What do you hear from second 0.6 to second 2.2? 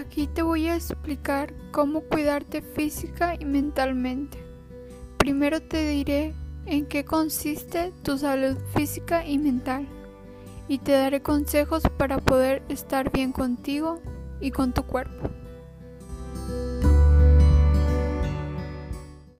a explicar cómo